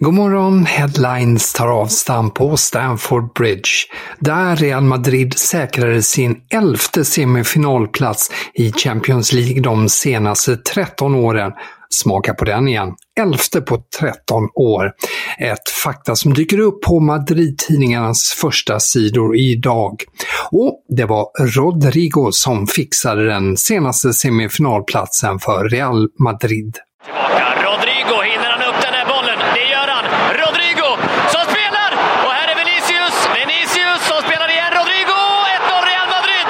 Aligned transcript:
God 0.00 0.14
morgon, 0.14 0.66
Headlines 0.66 1.52
tar 1.52 1.68
avstamp 1.68 2.34
på 2.34 2.56
Stamford 2.56 3.32
Bridge, 3.32 3.70
där 4.18 4.56
Real 4.56 4.82
Madrid 4.82 5.38
säkrade 5.38 6.02
sin 6.02 6.36
elfte 6.50 7.04
semifinalplats 7.04 8.30
i 8.54 8.72
Champions 8.72 9.32
League 9.32 9.60
de 9.60 9.88
senaste 9.88 10.56
13 10.56 11.14
åren. 11.14 11.52
Smaka 11.90 12.34
på 12.34 12.44
den 12.44 12.68
igen. 12.68 12.94
Elfte 13.20 13.60
på 13.60 13.82
13 14.00 14.48
år. 14.54 14.92
Ett 15.38 15.68
fakta 15.84 16.16
som 16.16 16.34
dyker 16.34 16.58
upp 16.58 16.82
på 16.82 17.00
Madrid-tidningarnas 17.00 18.34
första 18.40 18.80
sidor 18.80 19.36
idag. 19.36 20.04
Och 20.50 20.84
det 20.88 21.04
var 21.04 21.26
Rodrigo 21.56 22.32
som 22.32 22.66
fixade 22.66 23.26
den 23.26 23.56
senaste 23.56 24.12
semifinalplatsen 24.12 25.38
för 25.38 25.68
Real 25.68 26.08
Madrid. 26.18 26.76
Tillbaka. 27.04 27.44
Rodrigo, 27.66 28.16
hinner 28.30 28.50
han 28.54 28.62
upp 28.68 28.82
den 28.86 28.94
här 28.98 29.06
bollen? 29.14 29.38
Det 29.54 29.66
gör 29.74 29.88
han! 29.94 30.04
Rodrigo 30.42 30.90
som 31.32 31.44
spelar! 31.52 31.90
Och 32.24 32.32
här 32.38 32.46
är 32.52 32.56
Vinicius! 32.62 33.16
Vinicius 33.36 34.02
som 34.10 34.18
spelar 34.26 34.48
igen. 34.54 34.70
Rodrigo! 34.78 35.18
1-0 35.58 35.90
Real 35.90 36.08
Madrid! 36.16 36.48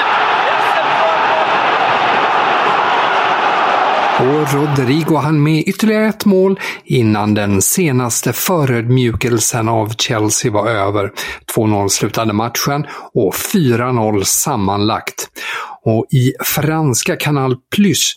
Och 4.20 4.54
Rodrigo 4.54 5.16
hann 5.16 5.42
med 5.42 5.64
ytterligare 5.66 6.08
ett 6.08 6.24
mål 6.24 6.60
innan 6.84 7.34
den 7.34 7.62
senaste 7.62 8.32
förödmjukelsen 8.32 9.68
av 9.68 9.92
Chelsea 9.98 10.52
var 10.52 10.68
över. 10.68 11.12
2-0 11.56 11.88
slutade 11.88 12.32
matchen 12.32 12.86
och 13.14 13.34
4-0 13.34 14.22
sammanlagt. 14.24 15.28
Och 15.84 16.06
i 16.10 16.32
franska 16.44 17.16
Kanal 17.16 17.56
Plus 17.76 18.14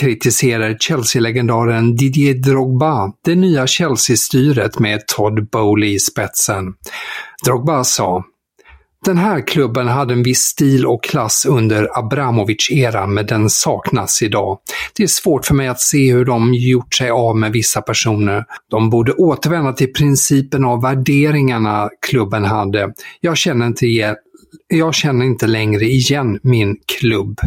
kritiserar 0.00 0.76
Chelsea-legendaren 0.80 1.96
Didier 1.96 2.34
Drogba 2.34 3.12
det 3.24 3.34
nya 3.34 3.66
Chelsea-styret 3.66 4.78
med 4.78 5.06
Todd 5.06 5.50
Bowley 5.50 5.94
i 5.94 5.98
spetsen. 5.98 6.64
Drogba 7.44 7.84
sa 7.84 8.24
den 9.04 9.18
här 9.18 9.46
klubben 9.46 9.88
hade 9.88 10.14
en 10.14 10.22
viss 10.22 10.40
stil 10.40 10.86
och 10.86 11.04
klass 11.04 11.46
under 11.46 11.88
Abramovic-eran, 11.98 13.14
men 13.14 13.26
den 13.26 13.50
saknas 13.50 14.22
idag. 14.22 14.58
Det 14.96 15.02
är 15.02 15.06
svårt 15.06 15.46
för 15.46 15.54
mig 15.54 15.68
att 15.68 15.80
se 15.80 16.12
hur 16.12 16.24
de 16.24 16.54
gjort 16.54 16.94
sig 16.94 17.10
av 17.10 17.36
med 17.36 17.52
vissa 17.52 17.82
personer. 17.82 18.44
De 18.70 18.90
borde 18.90 19.12
återvända 19.12 19.72
till 19.72 19.92
principen 19.92 20.64
av 20.64 20.82
värderingarna 20.82 21.88
klubben 22.06 22.44
hade. 22.44 22.92
Jag 23.20 23.36
känner 23.36 23.66
inte 23.66 23.86
igen 23.86 24.16
jag 24.68 24.94
känner 24.94 25.24
inte 25.24 25.46
längre 25.46 25.84
igen 25.84 26.40
min 26.42 26.76
klubb. 26.86 27.40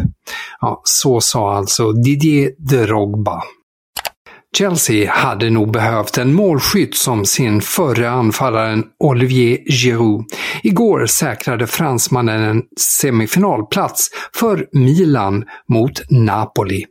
Ja, 0.60 0.80
så 0.84 1.20
sa 1.20 1.56
alltså 1.56 1.92
Didier 1.92 2.52
Drogba. 2.58 3.42
Chelsea 4.56 5.10
hade 5.12 5.50
nog 5.50 5.72
behövt 5.72 6.18
en 6.18 6.32
målskytt 6.34 6.96
som 6.96 7.24
sin 7.24 7.60
förre 7.60 8.10
anfallaren 8.10 8.84
Olivier 9.04 9.58
Giroud. 9.72 10.24
Igår 10.62 11.06
säkrade 11.06 11.66
fransmannen 11.66 12.42
en 12.42 12.62
semifinalplats 12.80 14.10
för 14.34 14.66
Milan 14.72 15.44
mot 15.68 16.10
Napoli. 16.10 16.84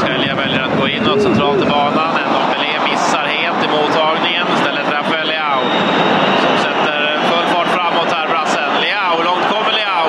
Sälja 0.00 0.34
väljer 0.36 0.60
att 0.62 0.80
gå 0.80 0.88
inåt 0.88 1.22
centralt 1.22 1.62
i 1.62 1.66
banan. 1.70 2.10
Ndombele 2.30 2.90
missar 2.90 3.24
helt 3.26 3.64
i 3.64 3.68
mottagningen. 3.68 4.46
Istället 4.54 4.86
Rafael 4.92 5.26
Leao 5.28 5.62
som 6.42 6.56
sätter 6.64 7.18
full 7.28 7.46
fart 7.54 7.68
framåt 7.68 8.12
här, 8.16 8.28
brassen. 8.28 8.70
Leao, 8.82 9.22
långt 9.28 9.46
kommer 9.52 9.72
Leao. 9.78 10.08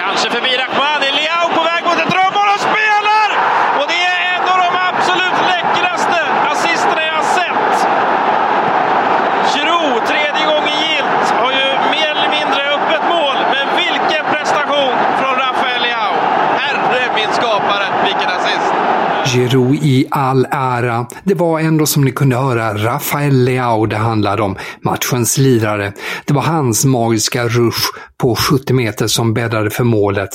Kanske 0.00 0.30
förbi 0.30 0.52
Rachmani. 0.62 1.08
Leao 1.20 1.46
på 1.56 1.62
väg 1.70 1.82
mot 1.88 1.98
ett 2.04 2.12
drömmål 2.14 2.48
och 2.56 2.62
spelar! 2.70 3.28
Och 3.80 3.86
det 3.92 4.00
är 4.12 4.18
en 4.34 4.44
av 4.52 4.58
de 4.66 4.70
absolut 4.90 5.38
läckraste 5.54 6.18
assisterna 6.52 7.02
jag 7.10 7.16
har 7.22 7.28
sett. 7.38 7.72
Giroud, 9.52 10.02
tredje 10.10 10.44
gången 10.52 10.76
gilt, 10.84 11.26
har 11.42 11.52
ju 11.60 11.68
mer 11.94 12.10
eller 12.16 12.30
mindre 12.38 12.60
öppet 12.76 13.04
mål. 13.14 13.36
Men 13.54 13.66
vilken 13.82 14.24
prestation 14.34 14.94
från 15.20 15.34
Rafael 15.44 15.80
Leao! 15.86 16.14
Herre 16.62 17.02
min 17.18 17.30
skapare, 17.38 17.86
vilken 18.08 18.30
assist! 18.36 18.72
Giroud 19.32 19.74
i 19.82 20.06
all 20.10 20.46
ära, 20.50 21.06
det 21.24 21.34
var 21.34 21.60
ändå 21.60 21.86
som 21.86 22.04
ni 22.04 22.12
kunde 22.12 22.36
höra 22.36 22.74
Rafael 22.74 23.44
Leao 23.44 23.86
det 23.86 23.96
handlade 23.96 24.42
om, 24.42 24.56
matchens 24.82 25.38
lirare. 25.38 25.92
Det 26.24 26.32
var 26.34 26.42
hans 26.42 26.84
magiska 26.84 27.48
rush 27.48 27.80
på 28.18 28.36
70 28.36 28.72
meter 28.72 29.06
som 29.06 29.34
bäddade 29.34 29.70
för 29.70 29.84
målet. 29.84 30.30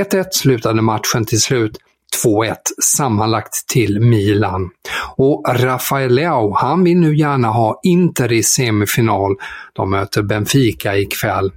1-1 0.00 0.24
slutade 0.32 0.82
matchen 0.82 1.24
till 1.24 1.40
slut. 1.40 1.78
2-1 2.24 2.56
sammanlagt 2.82 3.68
till 3.68 4.00
Milan. 4.00 4.70
Och 5.16 5.44
Rafael 5.48 6.14
Leao, 6.14 6.54
han 6.54 6.84
vill 6.84 6.98
nu 6.98 7.16
gärna 7.16 7.48
ha 7.48 7.80
Inter 7.82 8.32
i 8.32 8.42
semifinal. 8.42 9.36
De 9.72 9.90
möter 9.90 10.22
Benfica 10.22 10.96
ikväll. 10.96 11.52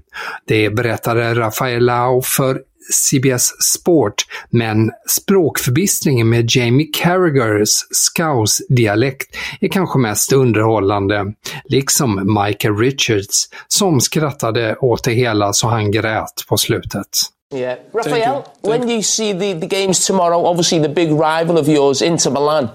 Det 0.48 0.69
berättade 0.69 1.36
Rafael 1.36 1.86
Leao 1.86 2.21
för 2.21 2.62
CBS 2.92 3.63
Sport, 3.63 4.25
men 4.50 4.92
språkförbistringen 5.07 6.30
med 6.30 6.45
Jamie 6.50 6.88
Carragers 6.94 7.69
scouse-dialekt 7.92 9.36
är 9.62 9.68
kanske 9.68 10.00
mest 10.00 10.33
underhållande, 10.33 11.33
liksom 11.65 12.39
Michael 12.44 12.77
Richards 12.77 13.50
som 13.68 14.01
skrattade 14.01 14.75
åt 14.75 15.04
det 15.04 15.13
hela 15.13 15.54
så 15.54 15.68
han 15.68 15.92
grät 15.92 16.45
på 16.50 16.57
slutet. 16.57 17.07
Yeah. 17.51 17.80
Raphael, 17.92 18.53
when 18.62 18.88
you 18.88 19.01
see 19.01 19.33
the, 19.33 19.53
the 19.53 19.68
games 19.68 20.06
tomorrow, 20.06 20.45
obviously 20.45 20.80
the 20.80 20.88
big 20.89 21.12
rival 21.12 21.57
of 21.57 21.68
yours, 21.68 22.01
Inter 22.01 22.30
Milan, 22.31 22.71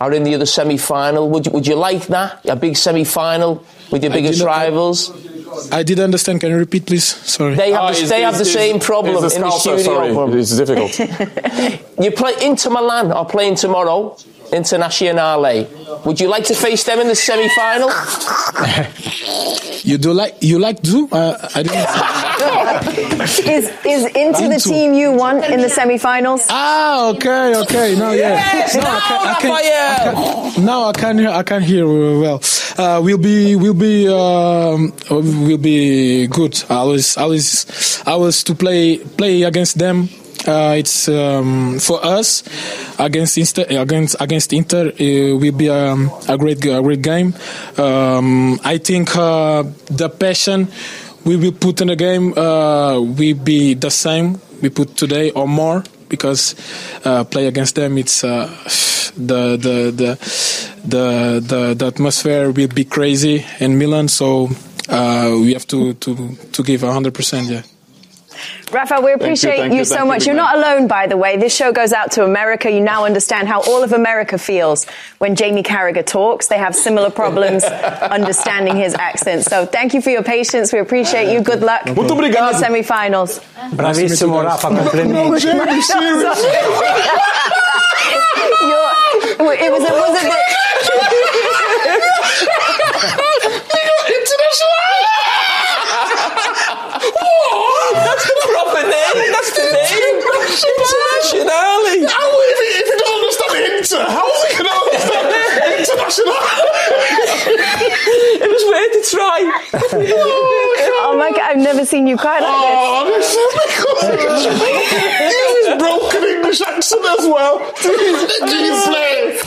are 0.00 0.12
in 0.12 0.22
the 0.22 0.34
other 0.36 0.46
semi 0.46 0.76
final. 0.76 1.28
Would 1.30 1.46
you, 1.46 1.52
would 1.52 1.66
you 1.66 1.74
like 1.74 2.06
that? 2.06 2.44
A 2.46 2.54
big 2.54 2.76
semi 2.76 3.02
final 3.04 3.64
with 3.90 4.04
your 4.04 4.12
biggest 4.12 4.38
did 4.38 4.44
not- 4.44 4.50
rivals? 4.56 5.10
I 5.72 5.82
did 5.82 5.98
understand. 5.98 6.40
Can 6.40 6.50
you 6.50 6.56
repeat, 6.58 6.86
please? 6.86 7.04
Sorry. 7.04 7.56
They 7.56 7.72
have, 7.72 7.80
Ah, 7.80 7.86
the, 7.90 7.92
it's- 7.94 8.08
they 8.08 8.22
have 8.22 8.38
the 8.38 8.44
same 8.44 8.76
it's- 8.76 8.86
problem 8.86 9.24
it's 9.24 9.34
in 9.34 9.40
the 9.42 9.48
the 9.48 9.58
studio. 9.58 9.82
sorry. 10.14 10.40
It's 10.40 10.56
difficult. 10.56 10.92
You 12.00 12.10
play 12.12 12.32
Inter 12.40 12.70
Milan 12.70 13.10
are 13.12 13.26
playing 13.26 13.56
tomorrow. 13.56 14.16
Internazionale. 14.52 15.66
Would 16.04 16.20
you 16.20 16.28
like 16.28 16.44
to 16.44 16.54
face 16.54 16.84
them 16.84 16.98
in 17.00 17.08
the 17.08 17.14
semi-final? 17.14 17.90
You 19.82 19.98
do 19.98 20.12
like 20.12 20.36
you 20.40 20.58
like 20.58 20.80
do? 20.82 21.08
Uh, 21.10 21.36
I 21.54 21.62
didn't. 21.62 21.88
Is 23.46 23.68
is 23.84 24.04
into 24.16 24.48
the 24.48 24.54
Into. 24.54 24.68
team 24.68 24.94
you 24.94 25.12
want 25.12 25.44
in 25.44 25.60
the 25.60 25.68
semi-finals? 25.68 26.46
ah, 26.48 27.10
okay, 27.10 27.54
okay. 27.62 27.94
No, 27.98 28.12
yeah. 28.12 28.34
Yes, 28.36 28.74
no, 28.76 28.82
now, 28.82 28.96
I 28.96 29.34
can, 29.40 29.50
I 29.52 30.52
can, 30.54 30.64
now 30.64 30.84
I 30.88 30.92
can 30.92 31.18
hear. 31.18 31.28
I 31.30 31.42
can 31.42 31.62
hear 31.62 31.86
well. 31.86 32.40
Uh, 32.78 33.00
we'll 33.02 33.18
be 33.18 33.56
we'll 33.56 33.74
be 33.74 34.08
um, 34.08 34.92
we'll 35.10 35.58
be 35.58 36.26
good. 36.28 36.62
I 36.70 36.84
was 36.84 37.16
I 37.16 37.24
was 37.26 37.66
I 38.06 38.16
was 38.16 38.42
to 38.44 38.54
play 38.54 38.98
play 38.98 39.42
against 39.42 39.78
them. 39.78 40.08
Uh, 40.46 40.74
it's 40.78 41.08
um, 41.08 41.78
for 41.78 42.04
us 42.04 42.42
against 42.98 43.36
Inter, 43.36 43.66
against 43.68 44.16
against 44.20 44.52
Inter. 44.52 44.92
It 44.96 45.38
will 45.38 45.52
be 45.52 45.68
um, 45.68 46.10
a 46.28 46.38
great 46.38 46.64
a 46.64 46.80
great 46.82 47.02
game. 47.02 47.34
Um, 47.76 48.58
I 48.64 48.78
think 48.78 49.14
uh, 49.16 49.64
the 49.86 50.08
passion 50.08 50.68
we 51.24 51.36
will 51.36 51.52
put 51.52 51.80
in 51.80 51.88
the 51.88 51.96
game 51.96 52.32
uh, 52.36 52.98
will 53.00 53.34
be 53.36 53.74
the 53.74 53.90
same 53.90 54.40
we 54.62 54.70
put 54.70 54.96
today 54.96 55.30
or 55.30 55.46
more 55.46 55.84
because 56.08 56.54
uh, 57.04 57.24
play 57.24 57.46
against 57.46 57.76
them 57.76 57.98
it's 57.98 58.24
uh, 58.24 58.46
the, 59.16 59.56
the 59.56 59.90
the 59.92 60.18
the 60.84 61.40
the 61.40 61.74
the 61.74 61.86
atmosphere 61.86 62.50
will 62.50 62.68
be 62.68 62.84
crazy 62.84 63.44
in 63.60 63.78
Milan 63.78 64.08
so 64.08 64.48
uh, 64.88 65.30
we 65.40 65.52
have 65.52 65.66
to 65.68 65.94
to 65.94 66.34
to 66.52 66.62
give 66.62 66.80
hundred 66.82 67.14
percent 67.14 67.48
yeah. 67.48 67.62
Rafa, 68.72 69.00
we 69.00 69.12
appreciate 69.12 69.56
thank 69.58 69.72
you, 69.72 69.78
you, 69.80 69.84
so 69.84 70.00
you, 70.00 70.06
much. 70.06 70.26
You're 70.26 70.34
not 70.36 70.56
alone, 70.56 70.86
by 70.86 71.06
the 71.06 71.16
way. 71.16 71.36
This 71.36 71.54
show 71.54 71.72
goes 71.72 71.92
out 71.92 72.12
to 72.12 72.24
America. 72.24 72.70
You 72.70 72.80
now 72.80 73.04
understand 73.04 73.48
how 73.48 73.60
all 73.62 73.82
of 73.82 73.92
America 73.92 74.38
feels 74.38 74.86
when 75.18 75.34
Jamie 75.34 75.62
Carragher 75.62 76.04
talks. 76.06 76.46
They 76.48 76.58
have 76.58 76.74
similar 76.74 77.10
problems 77.10 77.64
understanding 77.64 78.76
his 78.76 78.94
accent. 78.94 79.44
So 79.44 79.66
thank 79.66 79.92
you 79.94 80.00
for 80.00 80.10
your 80.10 80.22
patience. 80.22 80.72
We 80.72 80.78
appreciate 80.78 81.32
you. 81.32 81.40
Good 81.42 81.62
luck 81.62 81.82
Muito 81.86 81.98
in 81.98 82.06
the 82.06 82.14
obrigado. 82.14 82.54
semi-finals. 82.58 83.40
Bravissimo 83.72 84.42
Rafa, 84.42 84.68
complimenti. 84.68 85.44
You're- 88.62 89.56
it 89.58 89.70
was, 89.72 89.82
it 89.82 89.92
was 89.92 90.20
a 90.20 90.24
bit... 90.24 90.46
That's 96.92 97.94
the 97.94 98.00
proper 98.20 98.82
name. 98.84 99.32
That's 99.32 99.50
the 99.56 99.64
name. 99.70 100.20
Internazionale. 100.50 102.04
How 102.08 102.28
if 102.50 102.58
he, 102.60 102.68
if 102.80 102.86
he 102.90 102.96
don't 103.00 103.16
understand 103.20 103.52
Inter? 103.78 104.04
How 104.10 104.26
is 104.28 104.40
he 104.44 104.52
going 104.58 104.68
to 104.68 104.76
understand 104.76 105.24
international? 105.80 106.38
It 108.40 108.50
was 108.50 108.64
worth 108.68 108.94
a 108.96 109.02
try. 109.10 109.40
Oh 111.02 111.14
my 111.18 111.30
God, 111.30 111.40
I've 111.50 111.58
never 111.58 111.84
seen 111.84 112.06
you 112.06 112.16
cry 112.16 112.38
like 112.40 112.48
this. 112.48 112.76
Oh, 112.80 113.08
this 113.16 113.34
is 113.34 113.52
because 113.66 114.40
broken 115.78 116.24
English 116.24 116.60
accent 116.60 117.04
as 117.18 117.26
well. 117.26 117.58
Do 117.82 117.90
you, 117.90 118.26
do 118.46 118.56
you 118.56 118.74
play 118.86 119.38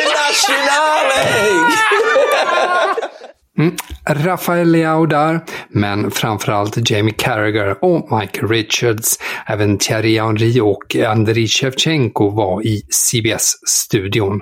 Internazionale. 0.00 1.16
Hmm? 3.56 3.74
Rafael 4.14 4.70
Leao 4.70 5.06
där, 5.06 5.40
men 5.68 6.10
framförallt 6.10 6.90
Jamie 6.90 7.14
Carragher 7.18 7.84
och 7.84 8.18
Mike 8.18 8.46
Richards. 8.46 9.18
Även 9.46 9.78
Thierry 9.78 10.18
Henry 10.18 10.60
och 10.60 10.96
Andriy 10.96 11.46
Shevchenko 11.46 12.30
var 12.30 12.66
i 12.66 12.82
CBS-studion. 12.90 14.40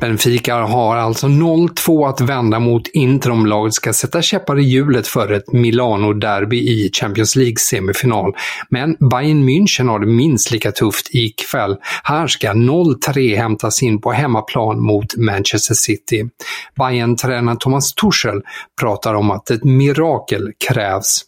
Benfica 0.00 0.54
har 0.54 0.96
alltså 0.96 1.26
0-2 1.26 2.08
att 2.08 2.20
vända 2.20 2.58
mot 2.58 2.86
Inter 2.86 3.30
om 3.30 3.46
laget 3.46 3.74
ska 3.74 3.92
sätta 3.92 4.22
käppar 4.22 4.58
i 4.58 4.62
hjulet 4.62 5.06
för 5.06 5.32
ett 5.32 5.52
Milano-derby 5.52 6.56
i 6.56 6.90
Champions 6.92 7.36
League-semifinal. 7.36 8.32
Men 8.70 8.96
Bayern 9.10 9.48
München 9.48 9.88
har 9.88 9.98
det 9.98 10.06
minst 10.06 10.50
lika 10.50 10.72
tufft 10.72 11.14
ikväll. 11.14 11.76
Här 12.02 12.26
ska 12.26 12.48
0-3 12.48 13.36
hämtas 13.36 13.82
in 13.82 14.00
på 14.00 14.12
hemmaplan 14.12 14.82
mot 14.82 15.16
Manchester 15.16 15.74
City. 15.74 16.28
Bayern-tränaren 16.76 17.58
Thomas 17.58 17.94
Tuchel 17.94 18.42
pratar 18.80 19.07
om 19.14 19.30
att 19.30 19.50
ett 19.50 19.64
mirakel 19.64 20.52
krävs. 20.68 21.24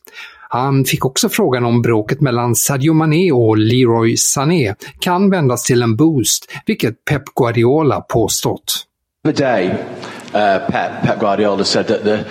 Han 0.52 0.84
fick 0.84 1.04
också 1.04 1.28
frågan 1.28 1.64
om 1.64 1.82
bråket 1.82 2.20
mellan 2.20 2.54
Sadio 2.56 2.92
Mané 2.92 3.32
och 3.32 3.58
Leroy 3.58 4.16
Sané 4.16 4.74
kan 4.98 5.30
vändas 5.30 5.64
till 5.64 5.82
en 5.82 5.96
boost, 5.96 6.50
vilket 6.66 7.04
Pep 7.04 7.22
Guardiola 7.36 8.00
påstått. 8.00 8.86
The 9.24 9.32
day, 9.32 9.66
uh, 9.66 10.70
Pep, 10.70 11.02
Pep 11.02 11.20
Guardiola 11.20 11.64
said 11.64 11.86
that 11.86 12.04
the 12.04 12.24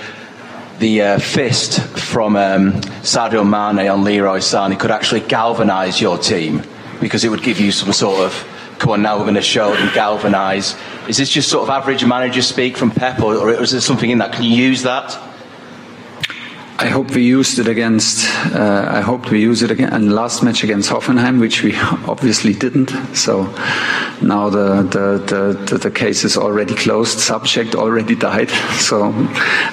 the 0.79 1.01
uh, 1.01 1.19
fist 1.19 1.79
from 1.95 2.35
um, 2.35 2.73
Sadio 3.03 3.43
Mane 3.43 3.91
on 3.91 4.03
Leroy 4.03 4.39
Sané 4.39 4.75
could 4.75 4.91
actually 4.91 5.23
galvanise 5.27 6.01
your 6.01 6.17
team 6.17 6.61
because 7.01 7.27
it 7.27 7.29
would 7.29 7.43
give 7.43 7.59
you 7.59 7.71
some 7.71 7.93
sort 7.93 8.19
of 8.19 8.45
come 8.79 8.93
on 8.93 9.01
now 9.01 9.17
we're 9.17 9.23
going 9.23 9.35
to 9.35 9.41
show 9.41 9.73
and 9.73 9.93
galvanise. 9.93 10.75
Is 11.07 11.17
this 11.17 11.29
just 11.29 11.49
sort 11.49 11.63
of 11.63 11.69
average 11.69 12.05
manager 12.05 12.41
speak 12.41 12.77
from 12.77 12.91
Pep, 12.91 13.21
or, 13.21 13.35
or 13.35 13.63
is 13.63 13.71
there 13.71 13.81
something 13.81 14.09
in 14.09 14.17
that? 14.19 14.33
Can 14.33 14.43
you 14.43 14.55
use 14.55 14.83
that? 14.83 15.17
I 16.81 16.87
hope 16.87 17.13
we 17.13 17.23
used 17.23 17.59
it 17.59 17.67
against. 17.67 18.25
Uh, 18.55 18.85
I 18.89 19.01
hope 19.01 19.31
we 19.31 19.41
use 19.41 19.63
it 19.63 19.69
again 19.69 20.11
last 20.11 20.43
match 20.43 20.63
against 20.63 20.89
Hoffenheim, 20.89 21.37
which 21.41 21.61
we 21.61 21.75
obviously 22.07 22.53
didn't. 22.53 22.91
So 23.13 23.43
now 24.21 24.49
the 24.49 24.83
the, 24.83 25.17
the, 25.27 25.65
the 25.65 25.77
the 25.77 25.91
case 25.91 26.23
is 26.23 26.37
already 26.37 26.75
closed. 26.75 27.19
Subject 27.19 27.75
already 27.75 28.15
died. 28.15 28.49
So 28.89 29.11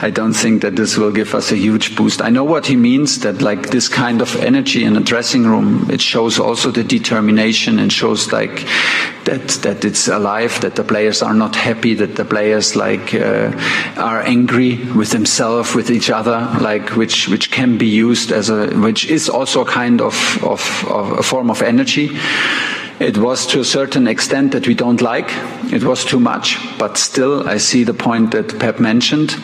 I 0.03 0.11
don't 0.11 0.35
think 0.35 0.63
that 0.63 0.75
this 0.75 0.99
will 0.99 1.13
give 1.13 1.33
us 1.35 1.53
a 1.53 1.57
huge 1.57 1.97
boost. 1.97 2.21
I 2.21 2.29
know 2.29 2.45
what 2.45 2.67
he 2.67 2.77
means. 2.77 3.21
That 3.21 3.41
like 3.41 3.71
this 3.71 3.89
kind 3.89 4.21
of 4.21 4.35
energy 4.37 4.83
in 4.85 4.97
a 4.97 5.01
dressing 5.01 5.47
room, 5.47 5.89
it 5.91 6.01
shows 6.01 6.41
also 6.41 6.71
the 6.73 6.83
determination 6.83 7.79
and 7.79 7.91
shows 7.93 8.33
like 8.33 8.67
that 9.25 9.49
that 9.63 9.85
it's 9.85 10.09
alive. 10.09 10.61
That 10.61 10.75
the 10.75 10.85
players 10.85 11.23
are 11.23 11.35
not 11.35 11.55
happy. 11.55 11.95
That 11.95 12.17
the 12.17 12.25
players 12.25 12.75
like 12.75 13.15
uh, 13.15 13.53
are 13.97 14.21
angry 14.23 14.77
with 14.93 15.13
themselves, 15.13 15.75
with 15.75 15.91
each 15.91 16.11
other, 16.11 16.51
like 16.61 16.96
which 16.97 17.29
which 17.29 17.51
can 17.51 17.79
be 17.79 17.87
used 17.87 18.33
as 18.33 18.51
a 18.51 18.69
which 18.79 19.07
is 19.11 19.29
also 19.29 19.61
a 19.63 19.65
kind 19.65 20.01
of 20.01 20.15
of, 20.43 20.85
of 20.89 21.19
a 21.19 21.23
form 21.23 21.51
of 21.51 21.63
energy. 21.63 22.11
It 22.99 23.19
was 23.19 23.47
to 23.49 23.61
a 23.61 23.65
certain 23.65 24.07
extent 24.07 24.53
that 24.53 24.67
we 24.67 24.75
don't 24.75 25.03
like. 25.03 25.31
It 25.71 25.85
was 25.85 26.03
too 26.03 26.19
much, 26.19 26.57
but 26.79 26.97
still, 26.97 27.47
I 27.47 27.59
see 27.59 27.85
the 27.85 27.93
point 27.93 28.31
that 28.31 28.59
Pep 28.59 28.81
mentioned. 28.81 29.37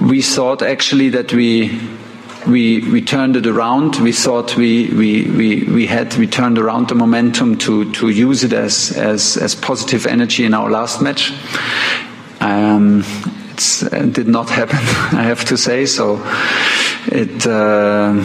We 0.00 0.22
thought 0.22 0.62
actually 0.62 1.10
that 1.10 1.34
we 1.34 1.78
we 2.46 2.80
we 2.90 3.02
turned 3.02 3.36
it 3.36 3.46
around. 3.46 3.96
We 3.96 4.12
thought 4.12 4.56
we 4.56 4.88
we 4.88 5.24
we, 5.24 5.64
we 5.64 5.86
had 5.86 6.16
we 6.16 6.26
turned 6.26 6.58
around 6.58 6.88
the 6.88 6.94
momentum 6.94 7.58
to 7.58 7.92
to 7.92 8.08
use 8.08 8.42
it 8.42 8.52
as 8.52 8.96
as 8.96 9.36
as 9.36 9.54
positive 9.54 10.06
energy 10.06 10.44
in 10.44 10.54
our 10.54 10.70
last 10.70 11.02
match. 11.02 11.32
Um, 12.40 13.04
it 13.58 14.14
did 14.14 14.28
not 14.28 14.50
happen, 14.50 14.78
I 15.12 15.22
have 15.22 15.44
to 15.44 15.56
say. 15.56 15.86
So 15.86 16.18
it. 17.06 17.46
Uh, 17.46 18.22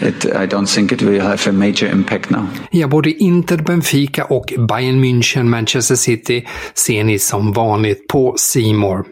it, 0.00 0.26
I 0.26 0.46
don't 0.46 0.66
think 0.66 0.92
it 0.92 1.02
will 1.02 1.20
have 1.20 1.50
a 1.50 1.52
major 1.52 1.86
impact 1.92 2.30
now. 2.30 2.46
Ja, 2.70 2.88
både 2.88 3.10
Inter, 3.10 3.56
Benfica 3.56 4.24
och 4.24 4.54
Bayern 4.68 5.04
München, 5.04 5.42
Manchester 5.42 5.94
City 5.94 6.46
ser 6.74 7.04
ni 7.04 7.18
som 7.18 7.52
vanligt 7.52 8.08
på 8.08 8.34
Simor. 8.38 9.04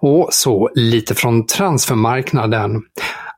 Och 0.00 0.28
så 0.32 0.70
lite 0.74 1.14
från 1.14 1.46
transfermarknaden. 1.46 2.82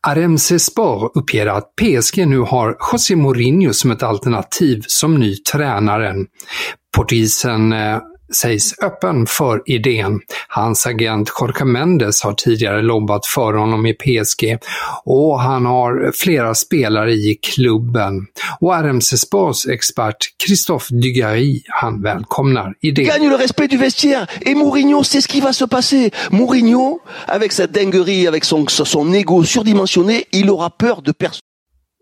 RMC 0.07 0.59
Sport 0.59 1.13
uppger 1.15 1.47
att 1.47 1.77
PSG 1.77 2.29
nu 2.29 2.39
har 2.39 2.77
José 2.93 3.17
Mourinho 3.17 3.73
som 3.73 3.91
ett 3.91 4.03
alternativ 4.03 4.83
som 4.87 5.15
ny 5.15 5.37
tränare. 5.37 6.15
Portugisen 6.97 7.73
eh, 7.73 7.99
sägs 8.33 8.79
öppen 8.83 9.27
för 9.27 9.63
idén. 9.67 10.21
Hans 10.49 10.87
agent 10.87 11.31
Jorge 11.41 11.65
Mendes 11.65 12.23
har 12.23 12.33
tidigare 12.33 12.83
lobbat 12.83 13.27
för 13.27 13.53
honom 13.55 13.87
i 13.87 13.95
PSG 13.95 14.59
och 15.05 15.41
han 15.41 15.67
har 15.67 16.13
flera 16.15 16.55
spelare 16.55 17.13
i 17.13 17.39
klubben. 17.43 18.27
Och 18.61 18.75
RMC 18.75 19.17
Sports 19.17 19.67
expert 19.67 20.17
Christophe 20.47 20.95
Dugarry, 20.95 21.63
han 21.69 22.03
välkomnar 22.03 22.75
idén. 22.81 23.07
gagne 23.07 23.29
le 23.29 23.37
respect 23.37 23.71
du 23.71 23.77
vestiaire. 23.77 24.27
Et 24.41 24.55
Mourinho, 24.55 25.05
c'est 25.05 25.21
ce 25.21 25.29
qui 25.29 25.41
va 25.41 25.53
se 25.53 25.67
passer. 25.67 26.11
Mourinho, 26.31 27.01
avec 27.27 27.53
sa 27.53 27.67
dinguerie, 27.67 28.27
avec 28.29 28.45
son, 28.45 28.67
son 28.69 29.13
ego 29.13 29.45
surdimensionné, 29.45 30.25
il 30.33 30.51
aura 30.51 30.71
peur 30.71 31.03
de 31.03 31.13
personne. 31.13 31.41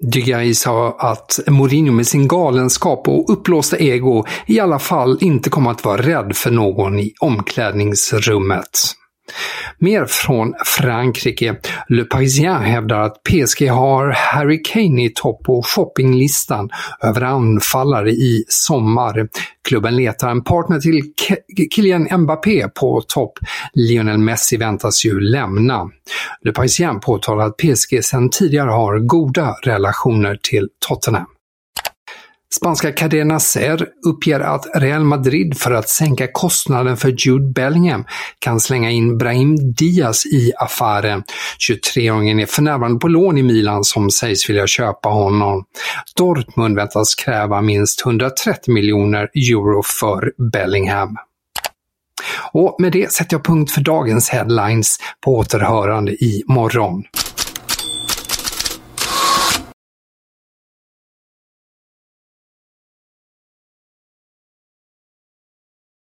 Dugarry 0.02 0.54
sa 0.54 0.97
att 0.99 1.40
Mourinho 1.47 1.92
med 1.92 2.06
sin 2.06 2.28
galenskap 2.28 3.09
och 3.09 3.32
uppblåsta 3.32 3.78
ego 3.78 4.25
i 4.47 4.61
alla 4.61 4.78
fall 4.78 5.18
inte 5.21 5.50
kommer 5.50 5.71
att 5.71 5.85
vara 5.85 6.02
rädd 6.02 6.37
för 6.37 6.50
någon 6.50 6.99
i 6.99 7.14
omklädningsrummet. 7.21 8.97
Mer 9.79 10.05
från 10.05 10.55
Frankrike. 10.67 11.57
Le 11.88 12.05
Parisien 12.05 12.62
hävdar 12.62 13.00
att 13.00 13.23
PSG 13.23 13.69
har 13.69 14.11
Harry 14.11 14.62
Kane 14.64 15.05
i 15.05 15.12
topp 15.14 15.45
på 15.45 15.62
shoppinglistan 15.62 16.71
över 17.02 17.23
anfallare 17.23 18.11
i 18.11 18.45
sommar. 18.49 19.29
Klubben 19.69 19.97
letar 19.97 20.31
en 20.31 20.45
partner 20.45 20.81
till 20.81 21.02
Kylian 21.75 22.09
Mbappé 22.21 22.69
på 22.69 23.02
topp. 23.09 23.33
Lionel 23.75 24.19
Messi 24.19 24.57
väntas 24.57 25.05
ju 25.05 25.21
lämna. 25.21 25.91
Le 26.45 26.52
Parisien 26.52 27.00
påtalar 27.00 27.47
att 27.47 27.57
PSG 27.57 28.05
sedan 28.05 28.31
tidigare 28.31 28.71
har 28.71 28.99
goda 28.99 29.57
relationer 29.62 30.38
till 30.43 30.69
Tottenham. 30.88 31.26
Spanska 32.56 32.92
Cadena 32.92 33.40
Ser 33.40 33.88
uppger 34.06 34.40
att 34.40 34.66
Real 34.75 35.04
Madrid 35.04 35.59
för 35.59 35.71
att 35.71 35.88
sänka 35.88 36.28
kostnaden 36.32 36.97
för 36.97 37.09
Jude 37.26 37.52
Bellingham 37.52 38.04
kan 38.38 38.61
slänga 38.61 38.90
in 38.90 39.18
Brahim 39.18 39.73
Diaz 39.73 40.26
i 40.26 40.52
affären. 40.59 41.23
23-åringen 41.68 42.40
är 42.40 42.47
för 42.47 42.62
närvarande 42.62 42.99
på 42.99 43.09
lån 43.09 43.38
i 43.38 43.42
Milan 43.42 43.85
som 43.85 44.11
sägs 44.11 44.50
vilja 44.50 44.66
köpa 44.66 45.09
honom. 45.09 45.64
Dortmund 46.16 46.76
väntas 46.76 47.14
kräva 47.14 47.61
minst 47.61 48.06
130 48.06 48.75
miljoner 48.75 49.28
euro 49.35 49.82
för 50.00 50.32
Bellingham. 50.52 51.16
Och 52.52 52.76
med 52.78 52.92
det 52.92 53.12
sätter 53.12 53.35
jag 53.35 53.44
punkt 53.44 53.71
för 53.73 53.80
dagens 53.80 54.28
headlines 54.28 54.99
på 55.25 55.37
återhörande 55.37 56.12
i 56.12 56.42
morgon. 56.47 57.04